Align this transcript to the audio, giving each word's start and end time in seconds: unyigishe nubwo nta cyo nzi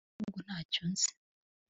unyigishe 0.03 0.19
nubwo 0.21 0.39
nta 0.47 0.57
cyo 0.71 0.83
nzi 0.91 1.07